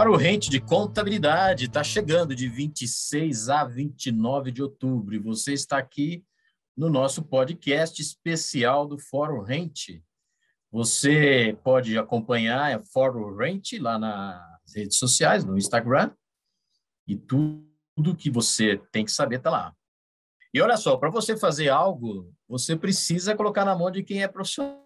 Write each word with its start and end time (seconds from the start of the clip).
Para 0.00 0.10
o 0.10 0.16
Rente 0.16 0.48
de 0.48 0.58
Contabilidade, 0.58 1.66
está 1.66 1.84
chegando 1.84 2.34
de 2.34 2.48
26 2.48 3.50
a 3.50 3.64
29 3.64 4.50
de 4.50 4.62
outubro. 4.62 5.14
E 5.14 5.18
você 5.18 5.52
está 5.52 5.76
aqui 5.76 6.24
no 6.74 6.88
nosso 6.88 7.22
podcast 7.22 8.00
especial 8.00 8.86
do 8.86 8.98
Fórum 8.98 9.42
Rente. 9.42 10.02
Você 10.72 11.54
pode 11.62 11.98
acompanhar 11.98 12.80
o 12.80 12.86
Fórum 12.86 13.36
Rente 13.36 13.78
lá 13.78 13.98
nas 13.98 14.74
redes 14.74 14.96
sociais, 14.96 15.44
no 15.44 15.58
Instagram, 15.58 16.10
e 17.06 17.14
tudo 17.14 18.16
que 18.16 18.30
você 18.30 18.80
tem 18.90 19.04
que 19.04 19.12
saber 19.12 19.36
está 19.36 19.50
lá. 19.50 19.76
E 20.54 20.62
olha 20.62 20.78
só, 20.78 20.96
para 20.96 21.10
você 21.10 21.36
fazer 21.36 21.68
algo, 21.68 22.32
você 22.48 22.74
precisa 22.74 23.36
colocar 23.36 23.66
na 23.66 23.76
mão 23.76 23.90
de 23.90 24.02
quem 24.02 24.22
é 24.22 24.28
profissional. 24.28 24.80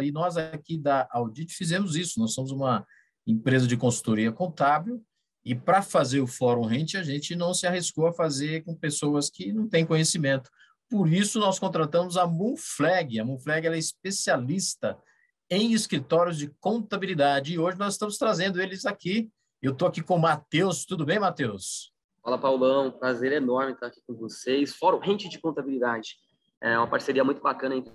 E 0.00 0.12
nós 0.12 0.36
aqui 0.36 0.78
da 0.78 1.08
Audit 1.10 1.52
fizemos 1.52 1.96
isso. 1.96 2.20
Nós 2.20 2.32
somos 2.32 2.52
uma 2.52 2.86
empresa 3.26 3.66
de 3.66 3.76
consultoria 3.76 4.30
contábil, 4.30 5.04
e 5.44 5.54
para 5.54 5.82
fazer 5.82 6.20
o 6.20 6.26
Fórum 6.26 6.64
Rente, 6.64 6.96
a 6.96 7.02
gente 7.02 7.36
não 7.36 7.54
se 7.54 7.66
arriscou 7.66 8.06
a 8.06 8.12
fazer 8.12 8.64
com 8.64 8.74
pessoas 8.74 9.30
que 9.30 9.52
não 9.52 9.68
têm 9.68 9.86
conhecimento. 9.86 10.50
Por 10.88 11.12
isso, 11.12 11.38
nós 11.38 11.58
contratamos 11.58 12.16
a 12.16 12.26
Moonflag. 12.26 13.20
A 13.20 13.24
Moonflag 13.24 13.66
é 13.66 13.78
especialista 13.78 14.98
em 15.48 15.72
escritórios 15.72 16.36
de 16.36 16.48
contabilidade, 16.60 17.52
e 17.52 17.58
hoje 17.58 17.78
nós 17.78 17.94
estamos 17.94 18.18
trazendo 18.18 18.60
eles 18.60 18.84
aqui. 18.84 19.30
Eu 19.62 19.72
estou 19.72 19.86
aqui 19.86 20.02
com 20.02 20.16
o 20.16 20.20
Matheus. 20.20 20.84
Tudo 20.84 21.04
bem, 21.04 21.18
Matheus? 21.18 21.92
Fala, 22.22 22.38
Paulão. 22.38 22.90
Prazer 22.90 23.32
enorme 23.32 23.72
estar 23.72 23.86
aqui 23.86 24.00
com 24.04 24.14
vocês. 24.14 24.74
Fórum 24.74 24.98
Rente 24.98 25.28
de 25.28 25.38
Contabilidade. 25.38 26.16
É 26.60 26.76
uma 26.76 26.88
parceria 26.88 27.22
muito 27.22 27.40
bacana 27.40 27.76
entre 27.76 27.92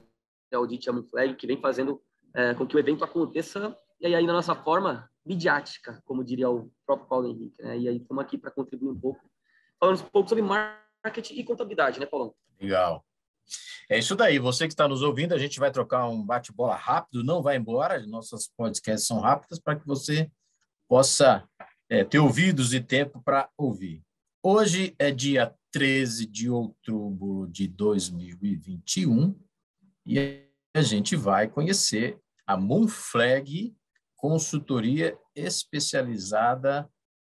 a 0.53 0.57
Audit 0.57 0.85
e 0.85 0.89
a 0.89 0.93
Moonflag, 0.93 1.35
que 1.35 1.47
vem 1.47 1.59
fazendo 1.59 2.01
é, 2.33 2.53
com 2.53 2.65
que 2.65 2.75
o 2.75 2.79
evento 2.79 3.03
aconteça 3.03 3.77
e 4.01 4.15
aí 4.15 4.25
na 4.25 4.33
nossa 4.33 4.55
forma 4.55 5.10
midiática, 5.25 6.01
como 6.05 6.23
diria 6.23 6.49
o 6.49 6.71
próprio 6.85 7.07
Paulo 7.07 7.27
Henrique. 7.27 7.61
Né? 7.61 7.79
E 7.79 7.87
aí 7.87 7.97
estamos 7.97 8.23
aqui 8.23 8.37
para 8.37 8.51
contribuir 8.51 8.89
um 8.89 8.99
pouco, 8.99 9.21
falando 9.79 10.01
um 10.01 10.09
pouco 10.09 10.29
sobre 10.29 10.43
marketing 10.43 11.35
e 11.35 11.43
contabilidade, 11.43 11.99
né, 11.99 12.05
Paulão? 12.05 12.33
Legal. 12.59 13.05
É 13.89 13.97
isso 13.97 14.15
daí. 14.15 14.39
Você 14.39 14.67
que 14.67 14.73
está 14.73 14.87
nos 14.87 15.01
ouvindo, 15.01 15.33
a 15.33 15.37
gente 15.37 15.59
vai 15.59 15.71
trocar 15.71 16.07
um 16.07 16.23
bate-bola 16.23 16.75
rápido, 16.75 17.23
não 17.23 17.41
vai 17.41 17.57
embora. 17.57 18.05
Nossas 18.05 18.47
podcasts 18.55 19.07
são 19.07 19.19
rápidas 19.19 19.59
para 19.59 19.75
que 19.75 19.85
você 19.85 20.31
possa 20.87 21.47
é, 21.89 22.03
ter 22.03 22.19
ouvidos 22.19 22.73
e 22.73 22.79
tempo 22.79 23.21
para 23.21 23.49
ouvir. 23.57 24.03
Hoje 24.43 24.95
é 24.97 25.11
dia 25.11 25.53
13 25.71 26.25
de 26.25 26.49
outubro 26.49 27.47
de 27.49 27.67
2021 27.67 29.35
e 30.05 30.47
a 30.73 30.81
gente 30.81 31.15
vai 31.15 31.47
conhecer 31.47 32.19
a 32.47 32.57
Moonflag 32.57 33.75
consultoria 34.21 35.17
especializada 35.35 36.87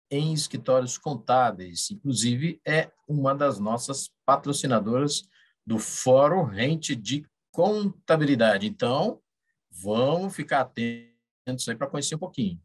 em 0.10 0.34
escritórios 0.34 0.98
contábeis. 0.98 1.92
Inclusive, 1.92 2.60
é 2.68 2.92
uma 3.08 3.36
das 3.36 3.60
nossas 3.60 4.10
patrocinadoras 4.26 5.22
do 5.64 5.78
Fórum 5.78 6.46
Rente 6.46 6.96
de 6.96 7.24
Contabilidade. 7.52 8.66
Então, 8.66 9.22
vamos 9.70 10.36
ficar 10.36 10.62
atentos 10.62 11.70
aí 11.70 11.76
para 11.76 11.86
conhecer 11.86 12.16
um 12.16 12.20
pouquinho. 12.20 12.60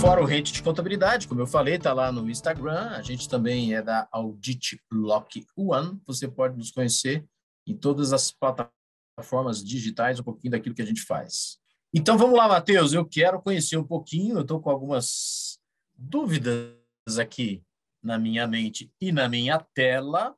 Fórum 0.00 0.24
Rente 0.24 0.52
de 0.52 0.60
Contabilidade, 0.60 1.28
como 1.28 1.40
eu 1.40 1.46
falei, 1.46 1.76
está 1.76 1.92
lá 1.92 2.10
no 2.10 2.28
Instagram. 2.28 2.88
A 2.96 3.02
gente 3.02 3.28
também 3.28 3.76
é 3.76 3.80
da 3.80 4.08
Audit 4.10 4.82
Lock 4.92 5.46
One. 5.56 6.00
Você 6.04 6.26
pode 6.26 6.56
nos 6.56 6.72
conhecer 6.72 7.24
em 7.64 7.76
todas 7.76 8.12
as 8.12 8.32
plataformas 8.32 8.81
plataformas 9.14 9.62
digitais 9.62 10.18
um 10.18 10.22
pouquinho 10.22 10.52
daquilo 10.52 10.74
que 10.74 10.82
a 10.82 10.86
gente 10.86 11.02
faz. 11.02 11.58
Então 11.94 12.16
vamos 12.16 12.36
lá, 12.36 12.48
Matheus. 12.48 12.92
Eu 12.92 13.04
quero 13.04 13.40
conhecer 13.40 13.76
um 13.76 13.86
pouquinho, 13.86 14.36
eu 14.36 14.42
estou 14.42 14.60
com 14.60 14.70
algumas 14.70 15.58
dúvidas 15.94 16.74
aqui 17.20 17.62
na 18.02 18.18
minha 18.18 18.46
mente 18.46 18.90
e 19.00 19.12
na 19.12 19.28
minha 19.28 19.58
tela, 19.74 20.34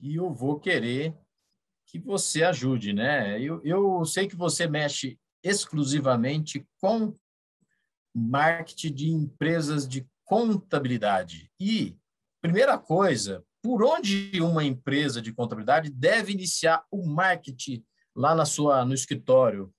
e 0.00 0.16
eu 0.16 0.32
vou 0.32 0.58
querer 0.58 1.16
que 1.86 1.98
você 1.98 2.42
ajude, 2.42 2.92
né? 2.92 3.40
Eu, 3.40 3.60
eu 3.62 4.04
sei 4.04 4.26
que 4.26 4.34
você 4.34 4.66
mexe 4.66 5.18
exclusivamente 5.44 6.66
com 6.80 7.14
marketing 8.14 8.92
de 8.92 9.10
empresas 9.10 9.86
de 9.86 10.06
contabilidade. 10.24 11.50
E, 11.60 11.96
primeira 12.40 12.78
coisa, 12.78 13.44
por 13.62 13.84
onde 13.84 14.40
uma 14.40 14.64
empresa 14.64 15.22
de 15.22 15.32
contabilidade 15.32 15.88
deve 15.88 16.32
iniciar 16.32 16.84
o 16.90 17.06
marketing 17.06 17.84
lá 18.14 18.34
na 18.34 18.44
sua 18.44 18.84
no 18.84 18.92
escritório? 18.92 19.64
O 19.64 19.72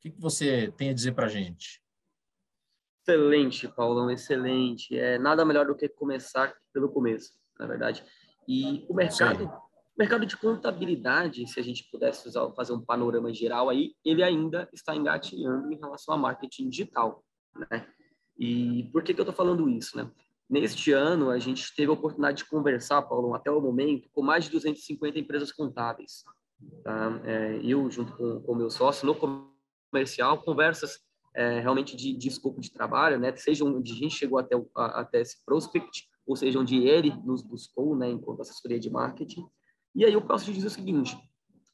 que, 0.00 0.10
que 0.12 0.20
você 0.20 0.72
tem 0.76 0.90
a 0.90 0.94
dizer 0.94 1.12
para 1.12 1.26
a 1.26 1.28
gente? 1.28 1.82
Excelente, 3.02 3.68
Paulão, 3.68 4.10
excelente. 4.10 4.96
É 4.96 5.18
nada 5.18 5.44
melhor 5.44 5.66
do 5.66 5.76
que 5.76 5.88
começar 5.88 6.54
pelo 6.72 6.88
começo, 6.88 7.32
na 7.58 7.66
verdade. 7.66 8.04
E 8.48 8.86
o 8.88 8.94
mercado, 8.94 9.44
o 9.44 9.98
mercado 9.98 10.24
de 10.24 10.36
contabilidade, 10.36 11.46
se 11.48 11.58
a 11.58 11.62
gente 11.62 11.88
pudesse 11.90 12.28
usar, 12.28 12.48
fazer 12.52 12.72
um 12.72 12.84
panorama 12.84 13.32
geral 13.32 13.68
aí, 13.68 13.94
ele 14.04 14.22
ainda 14.22 14.68
está 14.72 14.94
engatinhando 14.94 15.72
em 15.72 15.78
relação 15.78 16.14
a 16.14 16.18
marketing 16.18 16.68
digital, 16.68 17.24
né? 17.70 17.88
E 18.38 18.84
por 18.92 19.02
que, 19.02 19.14
que 19.14 19.20
eu 19.20 19.24
estou 19.24 19.34
falando 19.34 19.68
isso, 19.68 19.96
né? 19.96 20.10
Neste 20.48 20.92
ano, 20.92 21.30
a 21.30 21.38
gente 21.38 21.74
teve 21.74 21.90
a 21.90 21.94
oportunidade 21.94 22.38
de 22.38 22.48
conversar, 22.48 23.02
Paulo, 23.02 23.34
até 23.34 23.50
o 23.50 23.60
momento, 23.60 24.08
com 24.12 24.22
mais 24.22 24.44
de 24.44 24.50
250 24.50 25.18
empresas 25.18 25.50
contábeis. 25.50 26.24
Tá? 26.84 27.20
É, 27.24 27.60
eu, 27.64 27.90
junto 27.90 28.16
com 28.16 28.52
o 28.52 28.56
meu 28.56 28.70
sócio, 28.70 29.06
no 29.06 29.14
comercial, 29.90 30.42
conversas 30.42 31.00
é, 31.34 31.60
realmente 31.60 31.96
de, 31.96 32.16
de, 32.16 32.28
escopo 32.28 32.60
de 32.60 32.72
trabalho, 32.72 33.18
né? 33.18 33.34
seja 33.36 33.64
onde 33.64 33.92
a 33.92 33.94
gente 33.94 34.14
chegou 34.14 34.38
até, 34.38 34.56
a, 34.76 35.00
até 35.00 35.20
esse 35.20 35.44
prospect, 35.44 36.08
ou 36.26 36.36
seja, 36.36 36.58
onde 36.58 36.76
ele 36.76 37.10
nos 37.24 37.42
buscou, 37.42 37.96
né, 37.96 38.10
enquanto 38.10 38.40
assessoria 38.40 38.80
de 38.80 38.90
marketing. 38.90 39.46
E 39.94 40.04
aí 40.04 40.12
eu 40.12 40.22
posso 40.22 40.44
te 40.44 40.52
dizer 40.52 40.66
o 40.66 40.70
seguinte, 40.70 41.16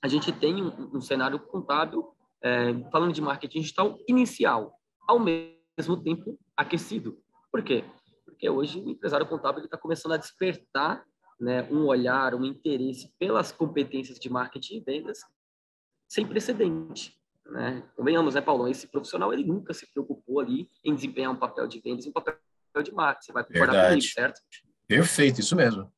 a 0.02 0.08
gente 0.08 0.30
tem 0.32 0.62
um, 0.62 0.96
um 0.96 1.00
cenário 1.00 1.38
contábil, 1.38 2.04
é, 2.42 2.74
falando 2.90 3.12
de 3.12 3.22
marketing 3.22 3.60
digital, 3.60 3.96
inicial, 4.06 4.74
ao 5.08 5.18
mesmo 5.18 6.02
tempo 6.02 6.38
aquecido. 6.56 7.18
Por 7.50 7.62
quê? 7.62 7.84
Porque 8.42 8.50
hoje 8.50 8.80
o 8.80 8.90
empresário 8.90 9.24
contábil 9.24 9.64
está 9.64 9.78
começando 9.78 10.12
a 10.12 10.16
despertar 10.16 11.04
né, 11.38 11.62
um 11.70 11.86
olhar, 11.86 12.34
um 12.34 12.44
interesse 12.44 13.08
pelas 13.16 13.52
competências 13.52 14.18
de 14.18 14.28
marketing 14.28 14.78
e 14.78 14.80
vendas 14.80 15.20
sem 16.08 16.26
precedente. 16.26 17.16
Né? 17.46 17.88
Convenhamos, 17.94 18.34
né, 18.34 18.40
Paulão? 18.40 18.66
Esse 18.66 18.88
profissional 18.88 19.32
ele 19.32 19.44
nunca 19.44 19.72
se 19.72 19.86
preocupou 19.92 20.40
ali 20.40 20.68
em 20.84 20.92
desempenhar 20.92 21.30
um 21.30 21.36
papel 21.36 21.68
de 21.68 21.80
vendas, 21.80 22.04
um 22.04 22.12
papel 22.12 22.36
de 22.82 22.92
marketing. 22.92 23.26
Você 23.26 23.32
vai 23.32 23.44
concordar 23.44 23.72
Verdade. 23.72 23.88
comigo, 23.90 24.12
certo? 24.12 24.40
Perfeito, 24.88 25.40
isso 25.40 25.54
mesmo. 25.54 25.92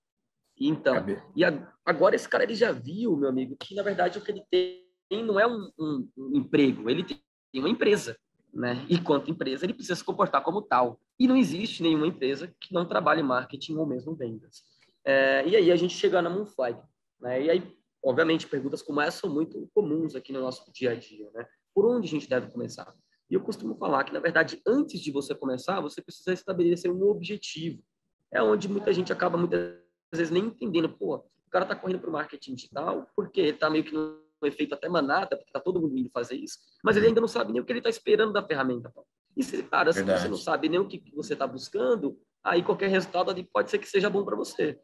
Então, 0.60 0.96
e 1.34 1.44
a, 1.46 1.72
agora 1.82 2.14
esse 2.14 2.28
cara 2.28 2.44
ele 2.44 2.54
já 2.54 2.72
viu, 2.72 3.16
meu 3.16 3.30
amigo, 3.30 3.56
que 3.58 3.74
na 3.74 3.82
verdade 3.82 4.18
o 4.18 4.22
que 4.22 4.30
ele 4.30 4.44
tem 4.50 4.84
não 5.24 5.40
é 5.40 5.46
um, 5.46 5.70
um, 5.78 6.10
um 6.18 6.36
emprego, 6.36 6.90
ele 6.90 7.04
tem 7.04 7.22
uma 7.54 7.70
empresa 7.70 8.18
né? 8.54 8.86
E 8.88 8.98
quanto 8.98 9.30
empresa, 9.30 9.66
ele 9.66 9.74
precisa 9.74 9.96
se 9.96 10.04
comportar 10.04 10.42
como 10.42 10.62
tal. 10.62 11.00
E 11.18 11.26
não 11.26 11.36
existe 11.36 11.82
nenhuma 11.82 12.06
empresa 12.06 12.54
que 12.60 12.72
não 12.72 12.86
trabalhe 12.86 13.22
marketing 13.22 13.76
ou 13.76 13.86
mesmo 13.86 14.14
vendas. 14.14 14.62
É, 15.04 15.46
e 15.46 15.56
aí 15.56 15.72
a 15.72 15.76
gente 15.76 15.94
chega 15.94 16.22
na 16.22 16.30
Moonfly, 16.30 16.76
né? 17.20 17.42
E 17.42 17.50
aí, 17.50 17.76
obviamente, 18.02 18.46
perguntas 18.46 18.80
como 18.80 19.00
essa 19.00 19.20
são 19.20 19.30
muito 19.30 19.68
comuns 19.74 20.14
aqui 20.14 20.32
no 20.32 20.40
nosso 20.40 20.70
dia 20.72 20.92
a 20.92 20.94
dia, 20.94 21.30
né? 21.34 21.46
Por 21.74 21.84
onde 21.86 22.06
a 22.06 22.10
gente 22.10 22.28
deve 22.28 22.50
começar? 22.50 22.94
E 23.28 23.34
eu 23.34 23.40
costumo 23.40 23.74
falar 23.74 24.04
que, 24.04 24.12
na 24.12 24.20
verdade, 24.20 24.60
antes 24.66 25.00
de 25.00 25.10
você 25.10 25.34
começar, 25.34 25.80
você 25.80 26.00
precisa 26.00 26.32
estabelecer 26.32 26.90
um 26.90 27.02
objetivo. 27.08 27.82
É 28.30 28.42
onde 28.42 28.68
muita 28.68 28.92
gente 28.92 29.12
acaba 29.12 29.36
muitas 29.36 29.76
vezes 30.12 30.30
nem 30.30 30.44
entendendo, 30.44 30.88
pô, 30.88 31.16
o 31.16 31.50
cara 31.50 31.64
está 31.64 31.74
correndo 31.74 32.00
para 32.00 32.10
o 32.10 32.12
marketing 32.12 32.54
digital 32.54 33.08
porque 33.14 33.40
ele 33.40 33.50
está 33.50 33.70
meio 33.70 33.84
que 33.84 33.92
no 33.92 34.20
um 34.44 34.46
efeito 34.46 34.74
até 34.74 34.88
manada, 34.88 35.36
porque 35.36 35.50
está 35.50 35.60
todo 35.60 35.80
mundo 35.80 35.96
indo 35.96 36.10
fazer 36.10 36.36
isso, 36.36 36.58
mas 36.82 36.96
ele 36.96 37.06
ainda 37.06 37.20
não 37.20 37.28
sabe 37.28 37.52
nem 37.52 37.60
o 37.60 37.64
que 37.64 37.72
ele 37.72 37.80
está 37.80 37.90
esperando 37.90 38.32
da 38.32 38.46
ferramenta. 38.46 38.92
E 39.36 39.42
se, 39.42 39.62
cara, 39.64 39.92
se 39.92 40.02
você 40.02 40.28
não 40.28 40.36
sabe 40.36 40.68
nem 40.68 40.78
o 40.78 40.86
que 40.86 41.02
você 41.14 41.32
está 41.32 41.46
buscando, 41.46 42.18
aí 42.42 42.62
qualquer 42.62 42.88
resultado 42.88 43.34
pode 43.52 43.70
ser 43.70 43.78
que 43.78 43.88
seja 43.88 44.08
bom 44.08 44.24
para 44.24 44.36
você. 44.36 44.78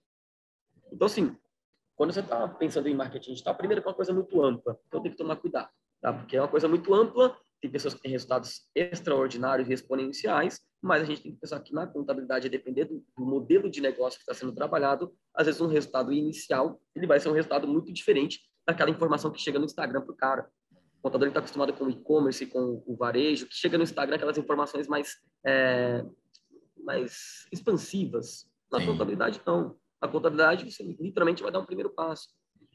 Então, 0.92 1.06
assim, 1.06 1.36
quando 1.94 2.12
você 2.12 2.20
está 2.20 2.48
pensando 2.48 2.88
em 2.88 2.94
marketing 2.94 3.32
digital, 3.32 3.54
primeiro 3.54 3.82
que 3.82 3.88
é 3.88 3.90
uma 3.90 3.96
coisa 3.96 4.12
muito 4.12 4.42
ampla, 4.42 4.78
então 4.86 5.02
tem 5.02 5.12
que 5.12 5.18
tomar 5.18 5.36
cuidado, 5.36 5.68
tá? 6.00 6.12
Porque 6.12 6.36
é 6.36 6.40
uma 6.40 6.48
coisa 6.48 6.66
muito 6.66 6.92
ampla, 6.94 7.36
tem 7.60 7.70
pessoas 7.70 7.94
que 7.94 8.00
têm 8.00 8.10
resultados 8.10 8.62
extraordinários 8.74 9.68
e 9.68 9.72
exponenciais, 9.74 10.60
mas 10.82 11.02
a 11.02 11.04
gente 11.04 11.22
tem 11.22 11.32
que 11.32 11.38
pensar 11.38 11.60
que 11.60 11.74
na 11.74 11.86
contabilidade, 11.86 12.46
a 12.46 12.50
depender 12.50 12.86
do, 12.86 13.04
do 13.16 13.24
modelo 13.24 13.70
de 13.70 13.82
negócio 13.82 14.18
que 14.18 14.22
está 14.22 14.32
sendo 14.32 14.54
trabalhado, 14.54 15.14
às 15.34 15.46
vezes 15.46 15.60
um 15.60 15.66
resultado 15.66 16.10
inicial, 16.10 16.80
ele 16.94 17.06
vai 17.06 17.20
ser 17.20 17.28
um 17.28 17.34
resultado 17.34 17.68
muito 17.68 17.92
diferente 17.92 18.40
daquela 18.66 18.90
informação 18.90 19.30
que 19.30 19.40
chega 19.40 19.58
no 19.58 19.64
Instagram 19.64 20.02
para 20.02 20.12
o 20.12 20.16
cara. 20.16 20.50
O 20.98 21.02
contador 21.02 21.28
está 21.28 21.40
acostumado 21.40 21.72
com 21.72 21.84
o 21.84 21.90
e-commerce, 21.90 22.46
com 22.46 22.82
o 22.86 22.96
varejo, 22.96 23.46
que 23.46 23.54
chega 23.54 23.78
no 23.78 23.84
Instagram 23.84 24.16
aquelas 24.16 24.36
informações 24.36 24.86
mais, 24.86 25.16
é, 25.44 26.04
mais 26.84 27.46
expansivas. 27.50 28.46
Na 28.70 28.80
Sim. 28.80 28.86
contabilidade, 28.86 29.40
não. 29.46 29.76
Na 30.00 30.08
contabilidade, 30.08 30.70
você 30.70 30.82
literalmente 30.82 31.42
vai 31.42 31.50
dar 31.50 31.58
um 31.58 31.66
primeiro 31.66 31.90
passo. 31.90 32.28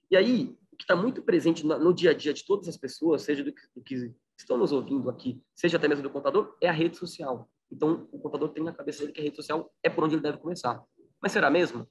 E 0.10 0.18
aí, 0.18 0.58
que 0.78 0.84
está 0.84 0.96
muito 0.96 1.22
presente 1.22 1.66
no, 1.66 1.78
no, 1.80 1.94
dia 1.94 2.12
a 2.12 2.14
dia 2.14 2.34
de 2.34 2.46
todas 2.46 2.68
as 2.68 2.78
pessoas, 2.78 3.22
seja 3.22 3.44
do 3.44 3.54
que, 3.54 3.62
do 3.76 3.82
que, 3.82 4.14
estão 4.38 4.58
nos 4.58 4.72
ouvindo 4.72 5.10
aqui, 5.10 5.42
seja 5.56 5.78
até 5.78 5.88
mesmo 5.88 6.04
do 6.04 6.10
contador, 6.10 6.58
é 6.60 6.68
a 6.68 6.74
rede 6.74 6.98
social. 6.98 7.50
Então, 7.72 8.08
o 8.12 8.20
contador 8.20 8.50
tem 8.50 8.64
na 8.64 8.74
cabeça 8.74 9.00
dele 9.00 9.14
que 9.14 9.22
a 9.22 9.24
rede 9.24 9.36
social 9.36 9.74
é 9.82 9.90
por 9.90 10.04
onde 10.04 10.16
ele 10.16 10.22
deve 10.22 10.38
começar. 10.38 10.84
Mas 11.22 11.32
será 11.32 11.50
mesmo? 11.50 11.88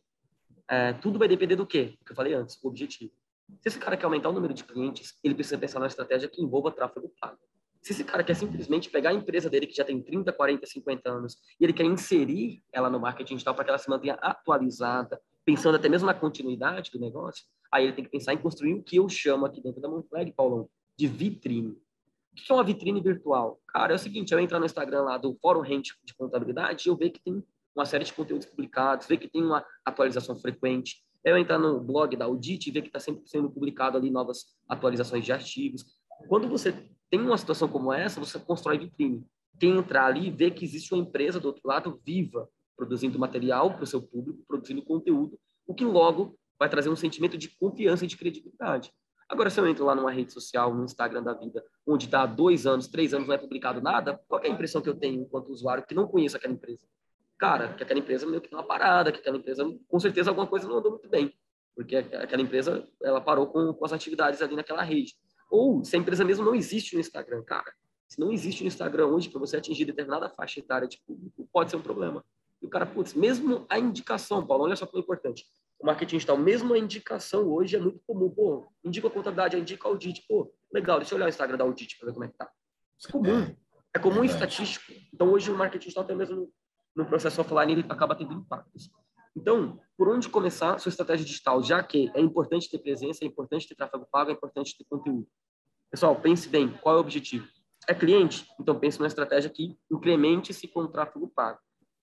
É, 0.69 0.93
tudo 0.94 1.19
vai 1.19 1.26
depender 1.26 1.56
do 1.56 1.67
quê? 1.67 1.97
Do 1.99 2.05
que 2.05 2.12
eu 2.12 2.17
falei 2.17 2.35
antes, 2.35 2.62
o 2.62 2.69
objetivo. 2.69 3.12
Se 3.61 3.69
esse 3.69 3.79
cara 3.79 3.96
quer 3.96 4.05
aumentar 4.05 4.29
o 4.29 4.32
número 4.32 4.55
de 4.55 4.64
clientes, 4.64 5.19
ele 5.23 5.35
precisa 5.35 5.58
pensar 5.58 5.79
numa 5.79 5.87
estratégia 5.87 6.29
que 6.29 6.43
envolva 6.43 6.70
tráfego 6.70 7.12
pago. 7.20 7.38
Se 7.82 7.93
esse 7.93 8.02
cara 8.02 8.25
quer 8.25 8.35
simplesmente 8.35 8.88
pegar 8.88 9.11
a 9.11 9.12
empresa 9.12 9.50
dele, 9.50 9.67
que 9.67 9.76
já 9.76 9.85
tem 9.85 10.00
30, 10.00 10.32
40, 10.32 10.67
50 10.67 11.11
anos, 11.11 11.37
e 11.61 11.64
ele 11.64 11.73
quer 11.73 11.85
inserir 11.85 12.62
ela 12.73 12.88
no 12.88 12.99
marketing 12.99 13.35
digital 13.35 13.55
para 13.55 13.64
que 13.64 13.70
ela 13.70 13.79
se 13.79 13.91
mantenha 13.91 14.14
atualizada, 14.14 15.20
pensando 15.44 15.76
até 15.76 15.88
mesmo 15.88 16.06
na 16.06 16.14
continuidade 16.14 16.91
do 16.91 16.99
negócio, 16.99 17.44
aí 17.70 17.85
ele 17.85 17.93
tem 17.93 18.05
que 18.05 18.11
pensar 18.11 18.32
em 18.32 18.38
construir 18.38 18.75
o 18.75 18.82
que 18.82 18.96
eu 18.96 19.08
chamo 19.08 19.44
aqui 19.44 19.61
dentro 19.61 19.82
da 19.82 19.88
Monflag, 19.88 20.32
Paulão, 20.32 20.69
de 20.97 21.06
vitrine. 21.06 21.73
O 22.32 22.37
que 22.37 22.50
é 22.50 22.55
uma 22.55 22.64
vitrine 22.64 23.00
virtual? 23.00 23.61
Cara, 23.69 23.93
é 23.93 23.97
o 23.97 23.99
seguinte, 23.99 24.32
eu 24.32 24.40
entro 24.40 24.58
no 24.58 24.64
Instagram 24.64 25.02
lá 25.02 25.19
do 25.19 25.37
Fórum 25.40 25.61
Rente 25.61 25.94
de 26.05 26.14
Contabilidade 26.14 26.88
e 26.88 26.90
eu 26.90 26.97
vejo 26.97 27.12
que 27.12 27.20
tem 27.23 27.44
uma 27.76 27.85
série 27.85 28.05
de 28.05 28.12
conteúdos 28.12 28.47
publicados, 28.47 29.06
ver 29.06 29.19
que 29.19 29.29
tem 29.29 29.43
uma 29.43 29.64
atualização 29.85 30.37
frequente. 30.37 31.05
Eu 31.25 31.38
entrar 31.38 31.59
no 31.59 31.81
blog 31.81 32.17
da 32.17 32.26
Audit 32.26 32.69
e 32.69 32.73
ver 32.73 32.82
que 32.82 32.88
está 32.88 33.00
sempre 33.00 33.26
sendo 33.26 33.50
publicado 33.50 33.97
ali 33.97 34.11
novas 34.11 34.44
atualizações 34.69 35.25
de 35.25 35.32
artigos. 35.32 35.85
Quando 36.29 36.49
você 36.49 36.73
tem 37.11 37.21
uma 37.21 37.38
situação 37.38 37.67
como 37.67 37.93
essa, 37.93 38.21
você 38.21 38.38
constrói 38.38 38.79
vitrine. 38.79 39.25
Quem 39.59 39.76
entrar 39.76 40.06
ali 40.06 40.31
vê 40.31 40.50
que 40.50 40.65
existe 40.65 40.93
uma 40.93 41.03
empresa 41.03 41.41
do 41.41 41.47
outro 41.47 41.62
lado 41.65 42.00
viva, 42.05 42.49
produzindo 42.76 43.19
material 43.19 43.73
para 43.75 43.85
o 43.85 43.87
seu 43.87 44.03
público, 44.03 44.44
produzindo 44.47 44.82
conteúdo, 44.82 45.38
o 45.67 45.75
que 45.75 45.85
logo 45.85 46.37
vai 46.59 46.69
trazer 46.69 46.91
um 46.91 46.97
sentimento 46.97 47.38
de 47.38 47.49
confiança 47.56 48.05
e 48.05 48.09
de 48.09 48.17
credibilidade. 48.17 48.93
Agora, 49.29 49.49
se 49.49 49.59
eu 49.59 49.67
entro 49.67 49.85
lá 49.85 49.94
numa 49.94 50.11
rede 50.11 50.32
social, 50.32 50.75
no 50.75 50.85
Instagram 50.85 51.23
da 51.23 51.32
vida, 51.32 51.65
onde 51.87 52.05
está 52.05 52.26
dois 52.26 52.67
anos, 52.67 52.88
três 52.88 53.15
anos, 53.15 53.26
não 53.26 53.35
é 53.35 53.38
publicado 53.38 53.81
nada, 53.81 54.21
qual 54.29 54.43
é 54.43 54.49
a 54.49 54.50
impressão 54.50 54.82
que 54.82 54.88
eu 54.88 54.94
tenho 54.94 55.23
enquanto 55.23 55.49
usuário 55.49 55.85
que 55.87 55.94
não 55.94 56.06
conheço 56.06 56.37
aquela 56.37 56.53
empresa? 56.53 56.87
Cara, 57.39 57.75
que 57.75 57.83
aquela 57.83 57.99
empresa 57.99 58.27
meio 58.27 58.41
que 58.41 58.49
tem 58.49 58.59
uma 58.59 58.67
parada, 58.67 59.11
que 59.11 59.19
aquela 59.19 59.37
empresa, 59.37 59.65
com 59.89 60.01
certeza, 60.01 60.31
alguma 60.31 60.47
coisa 60.47 60.69
não 60.69 60.79
andou 60.79 60.93
muito 60.93 61.09
bem, 61.09 61.35
porque 61.75 61.97
aquela 61.97 62.43
empresa, 62.43 62.89
ela 63.03 63.21
parou 63.21 63.49
com, 63.49 63.73
com 63.73 63.85
as 63.85 63.93
atividades 63.93 64.41
ali 64.41 64.55
naquela 64.55 64.83
rede. 64.83 65.15
Ou 65.51 65.85
se 65.85 65.97
a 65.97 65.99
empresa 65.99 66.25
mesmo 66.25 66.45
não 66.45 66.55
existe 66.55 66.95
no 66.95 67.01
Instagram, 67.01 67.43
cara. 67.43 67.73
Se 68.09 68.21
não 68.21 68.33
existe 68.33 68.63
no 68.63 68.69
Instagram 68.69 69.07
hoje, 69.07 69.29
para 69.29 69.41
você 69.41 69.57
atingir 69.57 69.85
determinada 69.85 70.29
faixa 70.29 70.61
etária 70.61 70.87
de 70.87 71.01
público, 71.07 71.49
pode 71.53 71.71
ser 71.71 71.77
um 71.77 71.83
problema. 71.83 72.25
E 72.63 72.67
o 72.67 72.69
cara, 72.69 72.87
putz, 72.87 73.15
mesmo 73.15 73.67
a 73.69 73.79
indicação, 73.79 74.47
Paulo, 74.47 74.65
olha 74.65 74.77
só 74.77 74.87
que 74.87 74.97
é 74.97 75.01
importante. 75.01 75.45
O 75.79 75.87
marketing 75.87 76.17
digital, 76.17 76.39
mesmo 76.39 76.73
a 76.73 76.79
indicação 76.79 77.47
hoje 77.53 77.77
é 77.77 77.79
muito 77.79 78.01
comum. 78.07 78.31
Pô, 78.31 78.67
indica 78.85 79.09
a 79.09 79.11
contabilidade, 79.11 79.59
indica 79.59 79.87
o 79.89 79.91
audit. 79.91 80.25
Pô, 80.29 80.53
legal, 80.73 80.99
deixa 80.99 81.15
eu 81.15 81.17
olhar 81.17 81.27
o 81.27 81.29
Instagram 81.29 81.57
da 81.57 81.65
audit 81.65 81.99
para 81.99 82.07
ver 82.07 82.13
como 82.13 82.25
é 82.25 82.29
que 82.29 82.37
tá. 82.37 82.51
É 83.07 83.13
comum. 83.13 83.43
É, 83.43 83.57
é 83.95 83.99
comum 83.99 84.23
é 84.23 84.27
estatístico. 84.27 84.93
Então, 85.13 85.31
hoje 85.33 85.51
o 85.51 85.57
marketing 85.57 85.83
digital, 85.83 86.05
até 86.05 86.15
mesmo 86.15 86.51
no 86.94 87.05
processo 87.05 87.41
offline, 87.41 87.73
ele 87.73 87.87
acaba 87.88 88.14
tendo 88.14 88.32
impactos. 88.35 88.91
Então, 89.37 89.81
por 89.96 90.08
onde 90.08 90.29
começar 90.29 90.79
sua 90.79 90.91
estratégia 90.91 91.26
digital? 91.26 91.62
Já 91.62 91.82
que 91.82 92.11
é 92.14 92.20
importante 92.20 92.70
ter 92.70 92.79
presença, 92.79 93.25
é 93.25 93.26
importante 93.26 93.69
ter 93.69 93.75
tráfego 93.75 94.06
pago, 94.11 94.31
é 94.31 94.35
importante 94.35 94.76
ter 94.76 94.85
conteúdo. 94.85 95.26
Pessoal, 95.91 96.14
pense 96.17 96.49
bem, 96.49 96.69
qual 96.69 96.94
é 96.94 96.99
o 96.99 97.00
objetivo? 97.00 97.46
É 97.88 97.94
cliente? 97.94 98.46
Então 98.61 98.79
pense 98.79 98.99
numa 98.99 99.08
estratégia 99.08 99.50
que 99.50 99.76
incremente-se 99.91 100.69
com 100.69 100.81
o 100.81 100.88
tráfego 100.88 101.29
pago. 101.29 101.58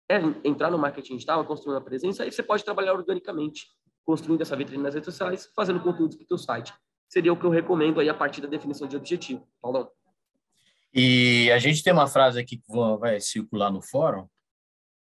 É 0.10 0.18
entrar 0.44 0.70
no 0.70 0.78
marketing 0.78 1.16
digital, 1.16 1.46
construir 1.46 1.74
uma 1.74 1.82
presença, 1.82 2.24
aí 2.24 2.32
você 2.32 2.44
pode 2.44 2.66
trabalhar 2.66 2.94
organicamente, 2.94 3.68
construindo 4.06 4.42
essa 4.42 4.56
vitrine 4.56 4.84
nas 4.84 4.94
redes 4.94 5.06
sociais, 5.06 5.50
fazendo 5.56 5.80
conteúdos 5.80 6.18
para 6.18 6.26
o 6.26 6.28
seu 6.28 6.38
site. 6.38 6.74
Seria 7.08 7.32
o 7.32 7.38
que 7.38 7.46
eu 7.46 7.50
recomendo 7.50 8.00
aí 8.00 8.10
a 8.10 8.14
partir 8.14 8.42
da 8.42 8.48
definição 8.48 8.88
de 8.88 8.98
objetivo. 8.98 9.48
Paulão. 9.62 9.90
E 10.94 11.50
a 11.52 11.60
gente 11.60 11.82
tem 11.82 11.94
uma 11.94 12.08
frase 12.08 12.40
aqui 12.40 12.58
que 12.58 12.72
vai 13.00 13.22
circular 13.22 13.72
no 13.72 13.82
fórum, 13.82 14.28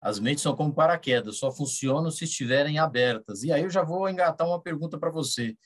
as 0.06 0.20
mentes 0.20 0.44
são 0.44 0.56
como 0.56 0.72
paraquedas, 0.72 1.38
só 1.38 1.52
funcionam 1.52 2.12
se 2.12 2.26
estiverem 2.26 2.78
abertas. 2.78 3.42
E 3.42 3.52
aí 3.52 3.64
eu 3.64 3.72
já 3.72 3.82
vou 3.82 4.08
engatar 4.08 4.48
uma 4.48 4.62
pergunta 4.62 5.00
para 5.00 5.10
você. 5.10 5.58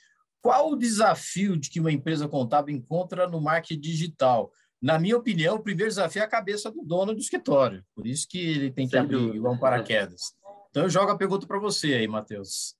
Qual 0.42 0.72
o 0.72 0.78
desafio 0.78 1.58
de 1.58 1.70
que 1.70 1.82
uma 1.82 1.92
empresa 1.92 2.26
contábil 2.26 2.74
encontra 2.74 3.28
no 3.28 3.42
marketing 3.42 3.82
digital? 3.82 4.50
Na 4.82 4.98
minha 4.98 5.18
opinião, 5.18 5.58
o 5.58 5.62
primeiro 5.62 5.90
desafio 5.90 6.22
é 6.22 6.26
a 6.26 6.30
cabeça 6.30 6.72
do 6.72 6.82
dono 6.82 7.14
do 7.14 7.20
escritório. 7.20 7.84
Por 7.94 8.08
isso 8.08 8.26
que 8.30 8.40
ele 8.40 8.72
tem 8.72 8.86
que 8.86 8.92
Sem 8.92 9.02
abrir 9.02 9.36
igual 9.36 9.56
um 9.56 9.60
paraquedas. 9.60 10.34
Então 10.70 10.84
eu 10.84 10.90
jogo 10.90 11.12
a 11.12 11.18
pergunta 11.18 11.46
para 11.46 11.60
você 11.60 11.96
aí, 11.96 12.08
Matheus. 12.08 12.78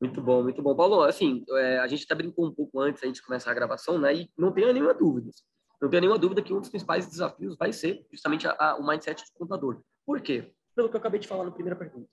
Muito 0.00 0.22
bom, 0.22 0.44
muito 0.44 0.62
bom. 0.62 0.72
Paulo, 0.76 1.02
assim, 1.02 1.44
é, 1.50 1.80
a 1.80 1.88
gente 1.88 2.04
até 2.04 2.14
brincou 2.14 2.46
um 2.46 2.54
pouco 2.54 2.78
antes 2.78 3.12
de 3.12 3.22
começar 3.22 3.50
a 3.50 3.54
gravação, 3.54 3.98
né? 3.98 4.14
E 4.14 4.30
não 4.38 4.52
tenha 4.52 4.72
nenhuma 4.72 4.94
dúvida. 4.94 5.32
Não 5.80 5.90
tenha 5.90 6.02
nenhuma 6.02 6.18
dúvida 6.18 6.40
que 6.42 6.54
um 6.54 6.60
dos 6.60 6.70
principais 6.70 7.08
desafios 7.08 7.56
vai 7.56 7.72
ser 7.72 8.06
justamente 8.12 8.46
a, 8.46 8.54
a, 8.56 8.76
o 8.76 8.86
mindset 8.86 9.20
do 9.24 9.32
contador. 9.36 9.82
Por 10.06 10.20
quê? 10.20 10.52
Pelo 10.74 10.88
que 10.88 10.96
eu 10.96 11.00
acabei 11.00 11.20
de 11.20 11.28
falar 11.28 11.44
na 11.44 11.50
primeira 11.50 11.76
pergunta. 11.76 12.08